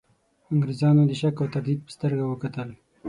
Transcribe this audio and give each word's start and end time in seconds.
انګرېزانو 0.53 1.01
د 1.07 1.11
شک 1.21 1.35
او 1.39 1.47
تردید 1.53 1.79
په 1.83 1.91
سترګه 1.95 2.23
وکتل. 2.27 2.69